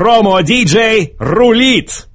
[0.00, 2.08] Промо-диджей рулит!